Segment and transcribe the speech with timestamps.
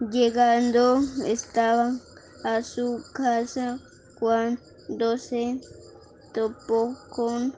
[0.00, 2.00] Llegando estaban
[2.44, 3.80] a su casa
[4.20, 5.60] cuando se
[6.32, 7.52] topó con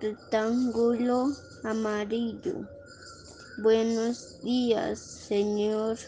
[0.00, 1.28] rectángulo
[1.64, 2.66] amarillo.
[3.62, 5.98] Buenos días, señor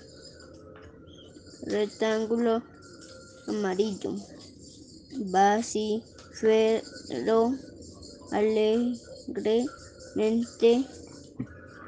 [1.66, 2.62] rectángulo
[3.46, 4.14] amarillo.
[5.18, 6.02] Vociferó
[8.32, 10.86] alegremente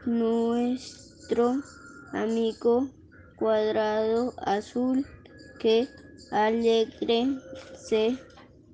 [0.05, 1.63] nuestro
[2.13, 2.91] amigo
[3.41, 5.05] cuadrado azul.
[5.59, 5.89] Qué
[6.31, 7.27] alegre
[7.75, 8.17] se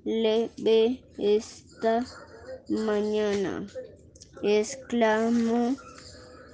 [0.03, 2.05] le ve esta
[2.69, 3.65] mañana,
[4.43, 5.75] exclamó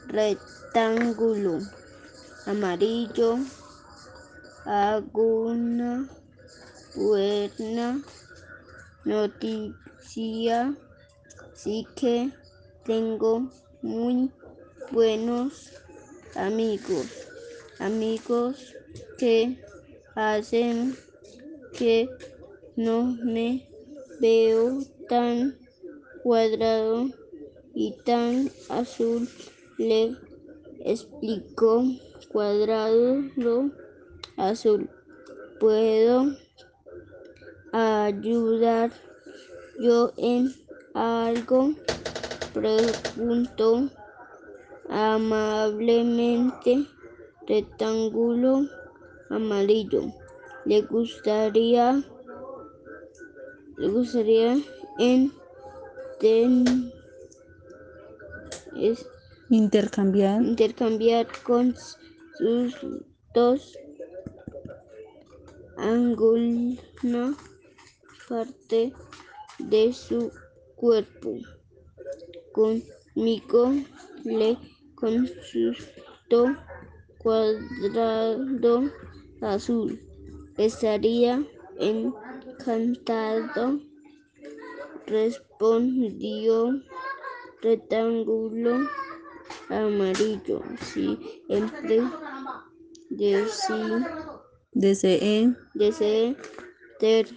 [0.07, 1.59] rectángulo
[2.45, 3.39] amarillo.
[4.65, 6.07] Alguna
[6.95, 8.01] buena
[9.03, 10.73] noticia,
[11.53, 12.31] sí que
[12.85, 13.49] tengo
[13.81, 14.31] muy
[14.91, 15.71] buenos
[16.35, 17.07] amigos,
[17.79, 18.75] amigos
[19.17, 19.57] que
[20.15, 20.95] hacen
[21.77, 22.09] que
[22.75, 23.67] no me
[24.19, 25.57] veo tan
[26.23, 27.09] cuadrado
[27.73, 29.27] y tan azul,
[29.77, 30.15] le
[30.85, 31.83] explicó
[32.31, 33.23] cuadrado
[34.37, 34.89] azul.
[35.59, 36.35] ¿Puedo
[37.71, 38.91] ayudar
[39.79, 40.53] yo en
[40.93, 41.73] algo?
[42.53, 43.89] Preguntó
[44.89, 46.85] amablemente
[47.47, 48.65] rectángulo
[49.29, 50.11] amarillo.
[50.65, 52.03] ¿Le gustaría,
[53.77, 54.57] le gustaría
[54.99, 55.31] en
[58.75, 59.05] es,
[59.49, 61.75] intercambiar intercambiar con
[62.37, 62.73] sus
[63.33, 63.77] dos
[65.77, 67.35] alguna
[68.29, 68.93] parte
[69.59, 70.31] de su
[70.75, 71.35] cuerpo.
[72.53, 73.73] Conmigo
[74.23, 74.57] le
[74.95, 76.55] consultó
[77.23, 78.83] cuadrado
[79.41, 79.99] azul.
[80.57, 81.43] Estaría
[81.79, 83.79] encantado,
[85.07, 86.81] respondió
[87.61, 88.87] rectángulo
[89.69, 90.61] amarillo.
[90.81, 92.03] Siempre
[93.09, 94.29] decía
[94.73, 96.35] desee desee
[96.99, 97.27] ter,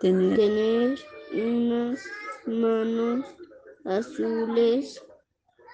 [0.00, 0.98] tener tener
[1.32, 2.04] unas
[2.46, 3.24] manos
[3.84, 5.02] azules.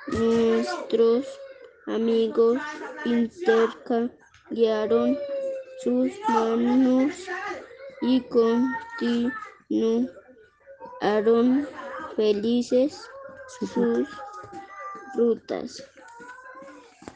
[0.09, 1.27] Nuestros
[1.87, 2.59] amigos
[3.07, 5.17] intercambiaron
[5.83, 7.15] sus manos
[8.03, 8.21] y
[9.71, 11.67] continuaron
[12.17, 13.09] felices
[13.61, 14.09] sus
[15.17, 15.83] rutas.